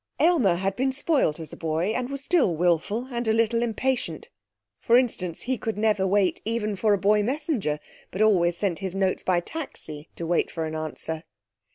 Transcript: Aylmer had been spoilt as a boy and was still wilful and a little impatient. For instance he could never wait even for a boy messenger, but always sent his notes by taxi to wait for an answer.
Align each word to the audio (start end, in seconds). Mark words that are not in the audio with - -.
Aylmer 0.19 0.55
had 0.55 0.75
been 0.75 0.91
spoilt 0.91 1.39
as 1.39 1.53
a 1.53 1.55
boy 1.55 1.89
and 1.93 2.09
was 2.09 2.23
still 2.23 2.55
wilful 2.55 3.09
and 3.11 3.27
a 3.27 3.31
little 3.31 3.61
impatient. 3.61 4.31
For 4.79 4.97
instance 4.97 5.41
he 5.43 5.59
could 5.59 5.77
never 5.77 6.07
wait 6.07 6.41
even 6.43 6.75
for 6.75 6.93
a 6.93 6.97
boy 6.97 7.21
messenger, 7.21 7.77
but 8.09 8.23
always 8.23 8.57
sent 8.57 8.79
his 8.79 8.95
notes 8.95 9.21
by 9.21 9.41
taxi 9.41 10.09
to 10.15 10.25
wait 10.25 10.49
for 10.49 10.65
an 10.65 10.73
answer. 10.73 11.21